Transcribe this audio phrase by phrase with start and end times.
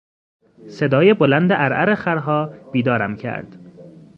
[0.69, 3.59] صدای بلند عرعر خرها بیدارم کرد.